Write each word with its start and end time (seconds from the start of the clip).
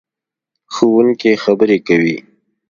ښوونکې 0.73 1.31
خبرې 1.43 1.77
کوي. 1.87 2.17